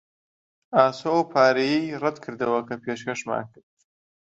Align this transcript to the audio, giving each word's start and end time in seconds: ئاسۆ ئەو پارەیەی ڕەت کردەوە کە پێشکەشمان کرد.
ئاسۆ 0.75 1.07
ئەو 1.13 1.21
پارەیەی 1.31 1.97
ڕەت 2.01 2.17
کردەوە 2.23 2.59
کە 2.67 2.75
پێشکەشمان 2.83 3.43
کرد. 3.51 3.67